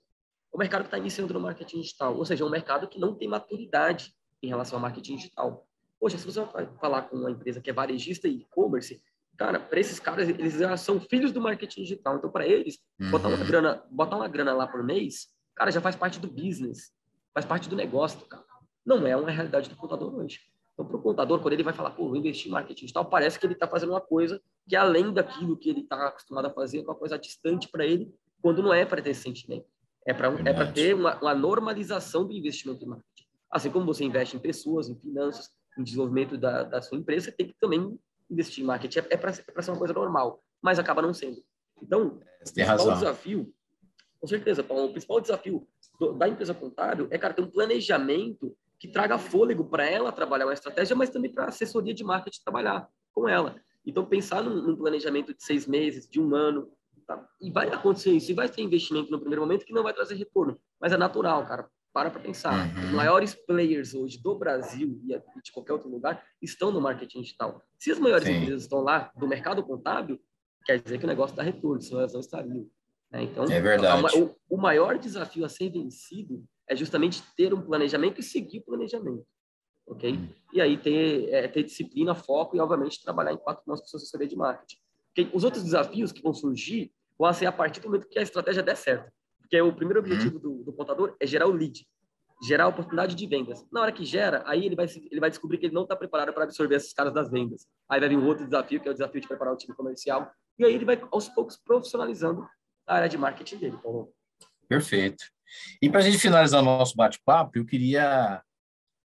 O 0.52 0.58
mercado 0.58 0.84
está 0.84 0.98
iniciando 0.98 1.32
no 1.32 1.40
marketing 1.40 1.80
digital, 1.80 2.16
ou 2.16 2.24
seja, 2.24 2.42
é 2.42 2.46
um 2.46 2.50
mercado 2.50 2.88
que 2.88 2.98
não 2.98 3.14
tem 3.14 3.28
maturidade 3.28 4.12
em 4.42 4.48
relação 4.48 4.76
ao 4.76 4.82
marketing 4.82 5.16
digital. 5.16 5.66
Poxa, 5.98 6.18
se 6.18 6.24
você 6.24 6.40
vai 6.40 6.66
falar 6.80 7.02
com 7.02 7.16
uma 7.16 7.30
empresa 7.30 7.60
que 7.60 7.70
é 7.70 7.72
varejista 7.72 8.26
e 8.26 8.40
e-commerce, 8.40 9.00
cara, 9.36 9.60
para 9.60 9.78
esses 9.78 10.00
caras, 10.00 10.28
eles 10.28 10.54
já 10.54 10.76
são 10.76 11.00
filhos 11.00 11.32
do 11.32 11.40
marketing 11.40 11.82
digital. 11.82 12.16
Então, 12.16 12.30
para 12.30 12.46
eles, 12.46 12.78
uhum. 13.00 13.10
botar, 13.10 13.28
uma 13.28 13.38
uhum. 13.38 13.46
grana, 13.46 13.84
botar 13.90 14.16
uma 14.16 14.28
grana 14.28 14.52
lá 14.52 14.66
por 14.66 14.82
mês, 14.82 15.28
cara, 15.54 15.70
já 15.70 15.80
faz 15.80 15.94
parte 15.94 16.18
do 16.18 16.26
business, 16.26 16.92
faz 17.32 17.46
parte 17.46 17.68
do 17.68 17.76
negócio, 17.76 18.20
cara. 18.26 18.44
Não 18.84 19.06
é 19.06 19.16
uma 19.16 19.30
realidade 19.30 19.68
do 19.68 19.76
contador 19.76 20.14
hoje. 20.14 20.40
Então, 20.72 20.86
para 20.86 20.96
o 20.96 21.02
contador, 21.02 21.40
quando 21.40 21.52
ele 21.52 21.62
vai 21.62 21.74
falar, 21.74 21.90
pô, 21.90 22.08
vou 22.08 22.16
investir 22.16 22.48
em 22.48 22.50
marketing 22.50 22.80
digital, 22.80 23.04
parece 23.04 23.38
que 23.38 23.46
ele 23.46 23.52
está 23.52 23.68
fazendo 23.68 23.90
uma 23.90 24.00
coisa 24.00 24.40
que 24.66 24.74
é 24.74 24.78
além 24.78 25.12
daquilo 25.12 25.56
que 25.56 25.68
ele 25.68 25.80
está 25.80 26.08
acostumado 26.08 26.46
a 26.46 26.50
fazer, 26.50 26.80
uma 26.80 26.94
coisa 26.94 27.18
distante 27.18 27.68
para 27.68 27.84
ele, 27.84 28.12
quando 28.40 28.62
não 28.62 28.72
é 28.72 28.84
para 28.84 29.02
ter 29.02 29.14
sentimento. 29.14 29.66
É 30.06 30.14
para 30.14 30.28
é 30.28 30.72
ter 30.72 30.94
uma, 30.94 31.20
uma 31.20 31.34
normalização 31.34 32.26
do 32.26 32.32
investimento 32.32 32.84
em 32.84 32.88
marketing. 32.88 33.28
Assim 33.50 33.70
como 33.70 33.84
você 33.84 34.04
investe 34.04 34.36
em 34.36 34.40
pessoas, 34.40 34.88
em 34.88 34.96
finanças, 34.96 35.50
em 35.78 35.82
desenvolvimento 35.82 36.38
da, 36.38 36.62
da 36.62 36.82
sua 36.82 36.98
empresa, 36.98 37.32
tem 37.32 37.48
que 37.48 37.54
também 37.60 37.98
investir 38.30 38.64
em 38.64 38.66
marketing. 38.66 39.00
É, 39.00 39.06
é 39.10 39.16
para 39.16 39.30
é 39.30 39.62
ser 39.62 39.70
uma 39.70 39.78
coisa 39.78 39.92
normal, 39.92 40.42
mas 40.62 40.78
acaba 40.78 41.02
não 41.02 41.12
sendo. 41.12 41.42
Então, 41.82 42.20
o 42.40 42.52
principal 42.52 42.94
desafio, 42.94 43.54
com 44.20 44.26
certeza, 44.26 44.62
Paulo, 44.62 44.86
o 44.86 44.92
principal 44.92 45.20
desafio 45.20 45.66
do, 45.98 46.12
da 46.12 46.28
empresa 46.28 46.54
contábil 46.54 47.08
é, 47.10 47.18
cara, 47.18 47.34
ter 47.34 47.42
um 47.42 47.50
planejamento 47.50 48.56
que 48.78 48.88
traga 48.88 49.18
fôlego 49.18 49.64
para 49.64 49.84
ela 49.88 50.10
trabalhar 50.10 50.46
uma 50.46 50.54
estratégia, 50.54 50.96
mas 50.96 51.10
também 51.10 51.30
para 51.30 51.44
a 51.44 51.48
assessoria 51.48 51.92
de 51.92 52.02
marketing 52.02 52.40
trabalhar 52.42 52.88
com 53.12 53.28
ela. 53.28 53.56
Então, 53.84 54.06
pensar 54.06 54.42
num, 54.42 54.62
num, 54.62 54.76
planejamento 54.76 55.34
de 55.34 55.42
seis 55.42 55.66
meses, 55.66 56.08
de 56.08 56.20
um 56.20 56.34
ano, 56.34 56.70
tá? 57.16 57.28
e 57.40 57.50
vai 57.50 57.68
acontecer 57.68 58.12
isso, 58.12 58.30
e 58.30 58.34
vai 58.34 58.48
ter 58.48 58.62
investimento 58.62 59.10
no 59.10 59.18
primeiro 59.18 59.42
momento 59.42 59.64
que 59.64 59.72
não 59.72 59.82
vai 59.82 59.92
trazer 59.92 60.14
retorno, 60.14 60.58
mas 60.80 60.92
é 60.92 60.96
natural, 60.96 61.46
cara 61.46 61.68
para 61.92 62.10
para 62.10 62.20
pensar. 62.20 62.68
Uhum. 62.68 62.84
Os 62.84 62.90
maiores 62.92 63.34
players 63.34 63.94
hoje 63.94 64.18
do 64.18 64.34
Brasil 64.34 65.00
e 65.04 65.18
de 65.42 65.52
qualquer 65.52 65.72
outro 65.72 65.88
lugar 65.88 66.24
estão 66.40 66.70
no 66.70 66.80
marketing 66.80 67.22
digital. 67.22 67.62
Se 67.78 67.90
as 67.90 67.98
maiores 67.98 68.26
Sim. 68.26 68.34
empresas 68.34 68.62
estão 68.62 68.80
lá 68.80 69.10
do 69.16 69.26
mercado 69.26 69.62
contábil, 69.62 70.20
quer 70.64 70.80
dizer 70.80 70.98
que 70.98 71.04
o 71.04 71.08
negócio 71.08 71.34
dá 71.34 71.42
retorno, 71.42 71.80
senão 71.80 72.00
elas 72.00 72.12
não 72.12 72.20
estariam. 72.20 72.66
Né? 73.10 73.24
Então, 73.24 73.44
é 73.44 73.60
verdade. 73.60 74.18
O, 74.18 74.36
o, 74.48 74.56
maior 74.56 74.98
desafio 74.98 75.44
a 75.44 75.48
ser 75.48 75.70
vencido 75.70 76.44
é 76.68 76.76
justamente 76.76 77.22
ter 77.36 77.52
um 77.52 77.60
planejamento 77.60 78.20
e 78.20 78.22
seguir 78.22 78.58
o 78.58 78.64
planejamento. 78.64 79.26
Ok? 79.86 80.12
Uhum. 80.12 80.28
E 80.52 80.60
aí 80.60 80.76
ter, 80.76 81.28
é, 81.30 81.48
ter 81.48 81.64
disciplina, 81.64 82.14
foco 82.14 82.56
e, 82.56 82.60
obviamente, 82.60 83.02
trabalhar 83.02 83.32
em 83.32 83.36
quatro 83.36 83.64
mãos 83.66 83.80
com 83.80 83.86
sua 83.86 83.96
assessoria 83.96 84.28
de 84.28 84.36
marketing. 84.36 84.76
Okay? 85.10 85.28
Os 85.34 85.42
outros 85.42 85.64
desafios 85.64 86.12
que 86.12 86.22
vão 86.22 86.32
surgir 86.32 86.92
vão 87.20 87.32
ser 87.34 87.44
a 87.44 87.52
partir 87.52 87.80
do 87.80 87.88
momento 87.88 88.08
que 88.08 88.18
a 88.18 88.22
estratégia 88.22 88.62
der 88.62 88.76
certo. 88.76 89.12
Porque 89.38 89.60
o 89.60 89.74
primeiro 89.74 90.00
uhum. 90.00 90.06
objetivo 90.06 90.38
do, 90.38 90.64
do 90.64 90.72
contador 90.72 91.14
é 91.20 91.26
gerar 91.26 91.46
o 91.46 91.52
lead, 91.52 91.86
gerar 92.42 92.64
a 92.64 92.68
oportunidade 92.68 93.14
de 93.14 93.26
vendas. 93.26 93.62
Na 93.70 93.82
hora 93.82 93.92
que 93.92 94.06
gera, 94.06 94.42
aí 94.46 94.64
ele 94.64 94.74
vai, 94.74 94.86
ele 95.10 95.20
vai 95.20 95.28
descobrir 95.28 95.58
que 95.58 95.66
ele 95.66 95.74
não 95.74 95.82
está 95.82 95.94
preparado 95.94 96.32
para 96.32 96.44
absorver 96.44 96.76
esses 96.76 96.94
caras 96.94 97.12
das 97.12 97.30
vendas. 97.30 97.66
Aí 97.90 98.00
vai 98.00 98.08
vir 98.08 98.16
um 98.16 98.26
outro 98.26 98.46
desafio, 98.46 98.80
que 98.80 98.88
é 98.88 98.90
o 98.90 98.94
desafio 98.94 99.20
de 99.20 99.28
preparar 99.28 99.52
o 99.52 99.56
time 99.56 99.76
comercial. 99.76 100.32
E 100.58 100.64
aí 100.64 100.74
ele 100.74 100.86
vai, 100.86 100.98
aos 101.10 101.28
poucos, 101.28 101.58
profissionalizando 101.58 102.48
a 102.86 102.94
área 102.96 103.08
de 103.08 103.18
marketing 103.18 103.58
dele. 103.58 103.76
Paulo. 103.82 104.14
Perfeito. 104.66 105.24
E 105.82 105.90
para 105.90 106.00
a 106.00 106.02
gente 106.02 106.18
finalizar 106.18 106.62
o 106.62 106.64
nosso 106.64 106.96
bate-papo, 106.96 107.58
eu 107.58 107.66
queria 107.66 108.42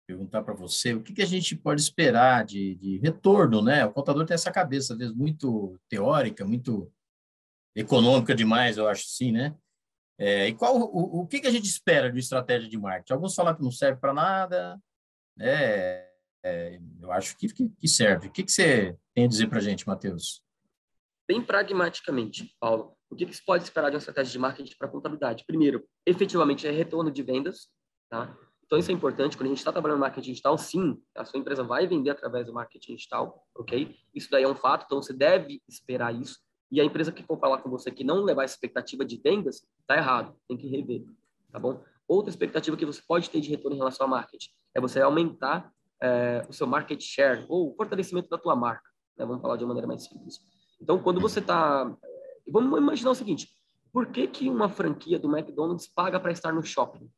perguntar 0.05 0.43
para 0.43 0.53
você 0.53 0.93
o 0.93 1.01
que, 1.01 1.13
que, 1.13 1.23
a 1.23 1.25
gente 1.25 1.55
pode 1.55 1.81
esperar 1.81 2.45
de, 2.45 2.75
de, 2.75 2.99
retorno, 2.99 3.63
né? 3.63 3.83
O 3.85 3.91
contador 3.91 4.23
tem 4.25 4.35
essa 4.35 4.51
cabeça, 4.51 4.93
às 4.93 4.99
vezes, 4.99 5.15
muito 5.15 5.79
teórica, 5.89 6.45
muito 6.45 6.91
econômica 7.75 8.33
demais, 8.33 8.77
eu 8.77 8.87
acho 8.87 9.05
sim, 9.07 9.31
né? 9.31 9.55
É, 10.17 10.47
e 10.47 10.53
qual 10.53 10.77
o, 10.77 11.21
o 11.21 11.27
que, 11.27 11.41
que 11.41 11.47
a 11.47 11.51
gente 11.51 11.65
espera 11.65 12.11
de 12.11 12.19
estratégia 12.19 12.69
de 12.69 12.77
marketing? 12.77 13.13
Alguns 13.13 13.35
falam 13.35 13.53
que 13.53 13.61
não 13.61 13.71
serve 13.71 13.99
para 13.99 14.13
nada, 14.13 14.81
né? 15.35 16.05
É, 16.43 16.79
eu 17.01 17.11
acho 17.11 17.35
que, 17.37 17.47
que, 17.49 17.87
serve. 17.87 18.27
O 18.27 18.31
que, 18.31 18.43
que 18.43 18.51
você 18.51 18.95
tem 19.13 19.25
a 19.25 19.27
dizer 19.27 19.47
para 19.47 19.57
a 19.57 19.61
gente, 19.61 19.87
Matheus? 19.87 20.43
Bem 21.27 21.41
pragmaticamente, 21.41 22.55
Paulo, 22.59 22.95
o 23.09 23.15
que, 23.15 23.25
que 23.25 23.35
se 23.35 23.43
pode 23.43 23.63
esperar 23.63 23.89
de 23.89 23.95
uma 23.95 23.99
estratégia 23.99 24.31
de 24.31 24.39
marketing 24.39 24.75
para 24.77 24.87
contabilidade? 24.87 25.43
Primeiro, 25.45 25.83
efetivamente 26.05 26.67
é 26.67 26.71
retorno 26.71 27.11
de 27.11 27.23
vendas, 27.23 27.67
tá? 28.09 28.37
Então, 28.63 28.77
isso 28.77 28.91
é 28.91 28.93
importante. 28.93 29.35
Quando 29.35 29.47
a 29.47 29.49
gente 29.49 29.57
está 29.57 29.71
trabalhando 29.71 29.99
marketing 29.99 30.31
digital, 30.31 30.57
sim, 30.57 31.01
a 31.15 31.25
sua 31.25 31.39
empresa 31.39 31.63
vai 31.63 31.87
vender 31.87 32.11
através 32.11 32.45
do 32.45 32.53
marketing 32.53 32.95
digital, 32.95 33.43
ok? 33.55 33.95
Isso 34.13 34.29
daí 34.29 34.43
é 34.43 34.47
um 34.47 34.55
fato, 34.55 34.85
então 34.85 35.01
você 35.01 35.13
deve 35.13 35.61
esperar 35.67 36.13
isso. 36.13 36.44
E 36.71 36.81
a 36.81 36.83
empresa 36.83 37.11
que 37.11 37.23
for 37.23 37.39
falar 37.39 37.59
com 37.59 37.69
você 37.69 37.91
que 37.91 38.03
não 38.03 38.23
levar 38.23 38.43
essa 38.43 38.55
expectativa 38.55 39.05
de 39.05 39.17
vendas, 39.17 39.65
está 39.79 39.95
errado, 39.95 40.35
tem 40.47 40.57
que 40.57 40.67
rever, 40.67 41.03
tá 41.51 41.59
bom? 41.59 41.83
Outra 42.07 42.29
expectativa 42.29 42.75
que 42.75 42.85
você 42.85 43.01
pode 43.07 43.29
ter 43.29 43.39
de 43.41 43.49
retorno 43.49 43.75
em 43.75 43.79
relação 43.79 44.05
ao 44.05 44.09
marketing 44.09 44.49
é 44.73 44.81
você 44.81 45.01
aumentar 45.01 45.71
é, 46.01 46.45
o 46.49 46.53
seu 46.53 46.67
market 46.67 47.01
share 47.01 47.45
ou 47.47 47.71
o 47.71 47.75
fortalecimento 47.75 48.29
da 48.29 48.37
tua 48.37 48.55
marca, 48.55 48.89
né? 49.17 49.25
Vamos 49.25 49.41
falar 49.41 49.57
de 49.57 49.63
uma 49.63 49.69
maneira 49.69 49.87
mais 49.87 50.03
simples. 50.03 50.39
Então, 50.81 51.01
quando 51.01 51.19
você 51.19 51.39
está... 51.39 51.95
Vamos 52.47 52.77
imaginar 52.77 53.11
o 53.11 53.15
seguinte, 53.15 53.49
por 53.91 54.07
que, 54.07 54.27
que 54.27 54.49
uma 54.49 54.69
franquia 54.69 55.17
do 55.17 55.35
McDonald's 55.35 55.87
paga 55.87 56.19
para 56.19 56.31
estar 56.31 56.51
no 56.51 56.61
shopping? 56.61 57.09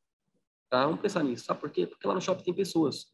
Tá? 0.69 0.85
Vamos 0.85 1.01
pensar 1.01 1.23
nisso. 1.23 1.45
Sabe 1.45 1.59
por 1.59 1.71
quê? 1.71 1.87
Porque 1.87 2.07
lá 2.07 2.13
no 2.13 2.21
shopping 2.21 2.43
tem 2.43 2.53
pessoas. 2.53 3.07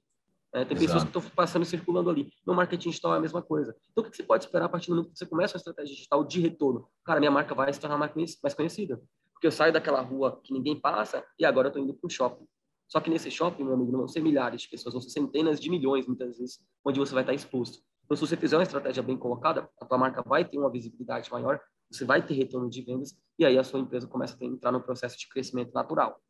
É, 0.53 0.63
tem 0.63 0.77
Exato. 0.77 0.79
pessoas 0.79 1.03
que 1.03 1.17
estão 1.17 1.35
passando 1.35 1.63
e 1.63 1.65
circulando 1.65 2.09
ali. 2.09 2.31
No 2.45 2.53
marketing 2.53 2.89
digital 2.89 3.15
é 3.15 3.17
a 3.17 3.19
mesma 3.19 3.41
coisa. 3.41 3.75
Então, 3.91 4.03
o 4.03 4.09
que 4.09 4.15
você 4.15 4.23
pode 4.23 4.45
esperar 4.45 4.65
a 4.65 4.69
partir 4.69 4.87
do 4.87 4.95
momento 4.95 5.11
que 5.11 5.17
você 5.17 5.25
começa 5.25 5.55
uma 5.55 5.59
estratégia 5.59 5.95
digital 5.95 6.23
de 6.23 6.39
retorno? 6.39 6.87
Cara, 7.03 7.19
minha 7.19 7.31
marca 7.31 7.55
vai 7.55 7.73
se 7.73 7.79
tornar 7.79 7.97
mais 7.97 8.53
conhecida. 8.53 9.01
Porque 9.33 9.47
eu 9.47 9.51
saio 9.51 9.73
daquela 9.73 9.99
rua 10.01 10.39
que 10.43 10.53
ninguém 10.53 10.79
passa 10.79 11.25
e 11.39 11.45
agora 11.45 11.67
eu 11.67 11.69
estou 11.69 11.83
indo 11.83 11.93
para 11.95 12.07
o 12.07 12.09
shopping. 12.09 12.45
Só 12.87 12.99
que 12.99 13.09
nesse 13.09 13.31
shopping, 13.31 13.63
meu 13.63 13.73
amigo, 13.73 13.91
não 13.91 13.99
vão 13.99 14.07
ser 14.07 14.21
milhares 14.21 14.61
de 14.61 14.69
pessoas, 14.69 14.93
vão 14.93 15.01
ser 15.01 15.09
centenas 15.09 15.59
de 15.59 15.69
milhões, 15.69 16.05
muitas 16.05 16.37
vezes, 16.37 16.59
onde 16.85 16.99
você 16.99 17.13
vai 17.13 17.23
estar 17.23 17.33
exposto. 17.33 17.79
Então, 18.05 18.15
se 18.15 18.21
você 18.21 18.37
fizer 18.37 18.55
uma 18.55 18.63
estratégia 18.63 19.01
bem 19.01 19.17
colocada, 19.17 19.67
a 19.81 19.85
tua 19.85 19.97
marca 19.97 20.21
vai 20.21 20.45
ter 20.45 20.59
uma 20.59 20.69
visibilidade 20.69 21.31
maior, 21.31 21.59
você 21.91 22.05
vai 22.05 22.25
ter 22.25 22.35
retorno 22.35 22.69
de 22.69 22.81
vendas 22.83 23.17
e 23.39 23.45
aí 23.45 23.57
a 23.57 23.63
sua 23.63 23.79
empresa 23.79 24.07
começa 24.07 24.37
a 24.39 24.45
entrar 24.45 24.71
no 24.71 24.81
processo 24.81 25.17
de 25.17 25.27
crescimento 25.27 25.73
natural. 25.73 26.21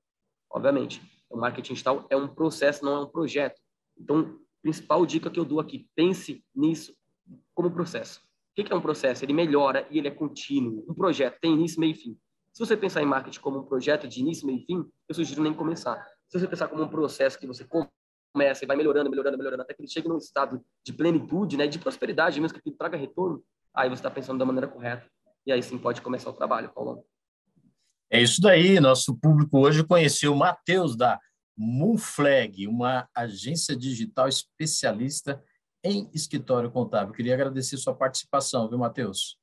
Obviamente, 0.49 1.01
o 1.29 1.37
marketing 1.37 1.73
digital 1.73 2.05
é 2.09 2.15
um 2.15 2.27
processo, 2.27 2.85
não 2.85 2.93
é 2.93 2.99
um 3.01 3.07
projeto. 3.07 3.59
Então, 3.97 4.39
principal 4.61 5.05
dica 5.05 5.29
que 5.29 5.39
eu 5.39 5.45
dou 5.45 5.59
aqui, 5.59 5.87
pense 5.95 6.43
nisso 6.55 6.95
como 7.53 7.71
processo. 7.71 8.21
O 8.57 8.63
que 8.63 8.71
é 8.71 8.75
um 8.75 8.81
processo? 8.81 9.25
Ele 9.25 9.33
melhora 9.33 9.87
e 9.89 9.97
ele 9.97 10.07
é 10.07 10.11
contínuo. 10.11 10.85
Um 10.87 10.93
projeto 10.93 11.39
tem 11.39 11.53
início, 11.53 11.79
meio 11.79 11.91
e 11.91 11.95
fim. 11.95 12.17
Se 12.53 12.59
você 12.59 12.77
pensar 12.77 13.01
em 13.01 13.05
marketing 13.05 13.39
como 13.39 13.59
um 13.59 13.63
projeto 13.63 14.07
de 14.07 14.19
início, 14.19 14.45
meio 14.45 14.59
e 14.59 14.65
fim, 14.65 14.85
eu 15.09 15.15
sugiro 15.15 15.41
nem 15.41 15.53
começar. 15.53 16.05
Se 16.29 16.39
você 16.39 16.47
pensar 16.47 16.67
como 16.67 16.83
um 16.83 16.87
processo 16.87 17.39
que 17.39 17.47
você 17.47 17.65
começa 17.65 18.63
e 18.63 18.67
vai 18.67 18.77
melhorando, 18.77 19.09
melhorando, 19.09 19.37
melhorando, 19.37 19.63
até 19.63 19.73
que 19.73 19.81
ele 19.81 19.89
chegue 19.89 20.07
num 20.07 20.17
estado 20.17 20.63
de 20.85 20.93
plenitude, 20.93 21.57
né, 21.57 21.65
de 21.65 21.79
prosperidade 21.79 22.39
mesmo, 22.39 22.59
que 22.59 22.69
ele 22.69 22.77
traga 22.77 22.95
retorno, 22.95 23.43
aí 23.73 23.89
você 23.89 23.95
está 23.95 24.11
pensando 24.11 24.37
da 24.37 24.45
maneira 24.45 24.67
correta. 24.67 25.09
E 25.47 25.51
aí 25.51 25.63
sim 25.63 25.79
pode 25.79 26.01
começar 26.01 26.29
o 26.29 26.33
trabalho, 26.33 26.71
Paulo. 26.73 27.03
É 28.09 28.21
isso 28.21 28.39
daí. 28.39 28.79
Nosso 28.79 29.17
público 29.19 29.59
hoje 29.59 29.83
conheceu 29.83 30.31
o 30.31 30.37
Matheus 30.37 30.95
da 30.95 31.19
Moonflag, 31.57 32.67
uma 32.67 33.07
agência 33.15 33.75
digital 33.75 34.27
especialista 34.27 35.43
em 35.83 36.09
escritório 36.13 36.71
contábil. 36.71 37.13
Queria 37.13 37.33
agradecer 37.33 37.77
sua 37.77 37.93
participação, 37.93 38.69
viu, 38.69 38.77
Matheus? 38.77 39.37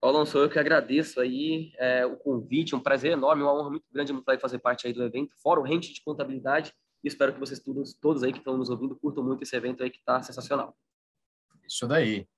Paulo, 0.00 0.26
sou 0.26 0.42
eu 0.42 0.50
que 0.50 0.58
agradeço 0.58 1.20
aí 1.20 1.72
é, 1.78 2.04
o 2.04 2.16
convite, 2.16 2.76
um 2.76 2.80
prazer 2.80 3.12
enorme, 3.12 3.42
uma 3.42 3.52
honra 3.52 3.70
muito 3.70 3.86
grande 3.90 4.12
a 4.12 4.38
fazer 4.38 4.58
parte 4.58 4.86
aí 4.86 4.92
do 4.92 5.02
evento, 5.02 5.34
fora 5.42 5.58
o 5.58 5.62
Rente 5.62 5.92
de 5.92 6.02
Contabilidade, 6.02 6.72
e 7.02 7.08
espero 7.08 7.32
que 7.32 7.40
vocês 7.40 7.60
todos, 7.60 7.94
todos 7.94 8.22
aí 8.22 8.32
que 8.32 8.38
estão 8.38 8.56
nos 8.56 8.68
ouvindo 8.68 8.94
curtam 8.96 9.24
muito 9.24 9.42
esse 9.42 9.56
evento 9.56 9.82
aí 9.82 9.90
que 9.90 9.98
está 9.98 10.22
sensacional. 10.22 10.76
Isso 11.66 11.88
daí. 11.88 12.28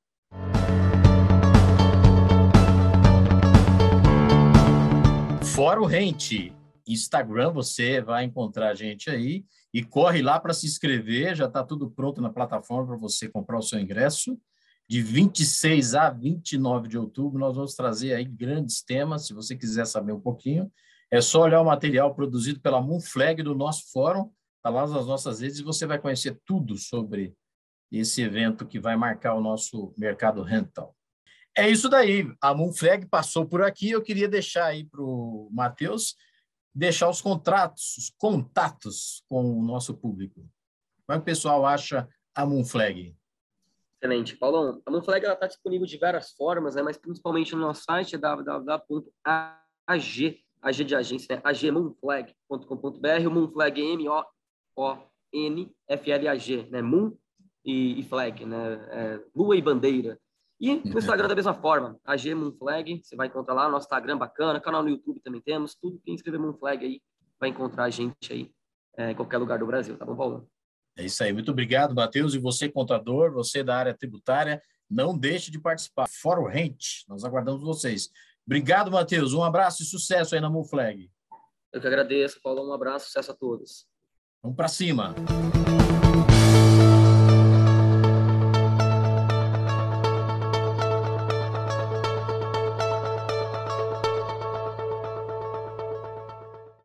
Fora 5.55 5.81
o 5.81 5.87
Rente, 5.87 6.55
Instagram, 6.93 7.51
você 7.51 8.01
vai 8.01 8.25
encontrar 8.25 8.71
a 8.71 8.75
gente 8.75 9.11
aí 9.11 9.45
e 9.73 9.83
corre 9.83 10.23
lá 10.23 10.41
para 10.41 10.55
se 10.55 10.67
inscrever, 10.67 11.35
já 11.35 11.47
está 11.47 11.63
tudo 11.63 11.91
pronto 11.91 12.21
na 12.21 12.31
plataforma 12.31 12.87
para 12.89 12.97
você 12.97 13.29
comprar 13.29 13.59
o 13.59 13.63
seu 13.63 13.79
ingresso. 13.79 14.39
De 14.89 15.03
26 15.03 15.95
a 15.95 16.09
29 16.09 16.89
de 16.89 16.97
outubro, 16.97 17.39
nós 17.39 17.55
vamos 17.55 17.75
trazer 17.75 18.15
aí 18.15 18.25
grandes 18.25 18.83
temas, 18.83 19.27
se 19.27 19.35
você 19.35 19.55
quiser 19.55 19.87
saber 19.87 20.13
um 20.13 20.21
pouquinho. 20.21 20.73
É 21.11 21.21
só 21.21 21.43
olhar 21.43 21.61
o 21.61 21.65
material 21.65 22.15
produzido 22.15 22.61
pela 22.61 22.81
Moonflag 22.81 23.43
do 23.43 23.55
nosso 23.55 23.91
fórum, 23.93 24.31
está 24.57 24.71
lá 24.71 24.87
nas 24.87 25.07
nossas 25.07 25.41
redes, 25.41 25.59
e 25.59 25.63
você 25.63 25.87
vai 25.87 25.99
conhecer 25.99 26.41
tudo 26.45 26.77
sobre 26.77 27.35
esse 27.93 28.23
evento 28.23 28.67
que 28.67 28.81
vai 28.81 28.97
marcar 28.97 29.35
o 29.35 29.43
nosso 29.43 29.93
mercado 29.97 30.43
rental. 30.43 30.95
É 31.57 31.69
isso 31.69 31.89
daí. 31.89 32.31
A 32.41 32.55
Moonflag 32.55 33.07
passou 33.07 33.45
por 33.45 33.63
aqui. 33.63 33.91
Eu 33.91 34.03
queria 34.03 34.29
deixar 34.29 34.67
aí 34.67 34.85
para 34.85 35.03
o 35.03 35.51
Matheus 35.53 36.15
deixar 36.75 37.09
os 37.09 37.21
contratos, 37.21 37.97
os 37.97 38.11
contatos 38.11 39.25
com 39.29 39.59
o 39.59 39.63
nosso 39.63 39.95
público. 39.95 40.41
Como 41.07 41.17
é 41.17 41.19
que 41.19 41.23
o 41.23 41.25
pessoal 41.25 41.65
acha 41.67 42.09
a 42.35 42.45
Moonflag? 42.47 43.17
Excelente. 44.01 44.37
Paulão, 44.37 44.81
a 44.87 44.91
Moonflag 44.91 45.27
está 45.27 45.47
disponível 45.47 45.87
de 45.87 45.99
várias 45.99 46.33
formas, 46.33 46.75
né, 46.77 46.83
mas 46.83 46.97
principalmente 46.97 47.55
no 47.55 47.63
nosso 47.63 47.83
site 47.83 48.15
é 48.15 48.19
www.ag, 48.19 49.05
ag 50.63 50.85
de 50.85 50.95
agência, 50.95 51.37
né, 51.37 51.43
agmoonflag.com.br, 51.43 53.27
o 53.27 53.31
Moonflag 53.31 53.81
M-O-O-N-F-L-A-G, 53.81 54.29
né, 56.71 56.81
Moon 56.81 57.17
e, 57.65 57.99
e 57.99 58.03
flag, 58.05 58.47
né, 58.47 58.89
é, 58.91 59.21
lua 59.35 59.57
e 59.57 59.63
bandeira. 59.63 60.21
E 60.61 60.75
no 60.75 60.99
Instagram 60.99 61.29
da 61.29 61.37
mesma 61.37 61.55
forma, 61.55 61.99
AG 62.05 62.35
Moonflag, 62.35 63.01
você 63.03 63.15
vai 63.15 63.29
encontrar 63.29 63.55
lá, 63.55 63.69
nosso 63.69 63.87
Instagram 63.87 64.19
bacana, 64.19 64.61
canal 64.61 64.83
no 64.83 64.89
YouTube 64.89 65.21
também 65.21 65.41
temos, 65.41 65.75
tudo 65.75 66.01
que 66.01 66.11
inscrever 66.11 66.41
Moonflag 66.41 66.85
aí 66.85 67.01
vai 67.39 67.51
encontrar 67.51 67.85
a 67.85 67.91
gente 67.91 68.33
aí 68.33 68.51
é, 68.97 69.13
em 69.13 69.15
qualquer 69.15 69.39
lugar 69.39 69.61
do 69.61 69.67
Brasil, 69.67 69.97
tá 69.97 70.05
bom, 70.05 70.17
Paulo? 70.17 70.51
É 70.97 71.05
isso 71.05 71.23
aí, 71.23 71.33
muito 71.33 71.53
obrigado, 71.53 71.95
Matheus. 71.95 72.35
E 72.35 72.39
você, 72.39 72.69
contador, 72.69 73.33
você 73.33 73.63
da 73.63 73.77
área 73.77 73.95
tributária, 73.97 74.61
não 74.91 75.17
deixe 75.17 75.49
de 75.49 75.61
participar. 75.61 76.09
Fora 76.09 76.41
o 76.41 76.47
Rente, 76.49 77.05
nós 77.09 77.23
aguardamos 77.23 77.63
vocês. 77.63 78.11
Obrigado, 78.45 78.91
Matheus. 78.91 79.33
Um 79.33 79.45
abraço 79.45 79.83
e 79.83 79.87
sucesso 79.87 80.35
aí 80.35 80.41
na 80.41 80.51
Moonflag. 80.51 81.09
Eu 81.73 81.81
que 81.81 81.87
agradeço, 81.87 82.41
Paulo. 82.43 82.69
Um 82.69 82.73
abraço, 82.73 83.07
sucesso 83.07 83.31
a 83.31 83.35
todos. 83.35 83.87
Vamos 84.43 84.57
para 84.57 84.69
cima. 84.69 85.15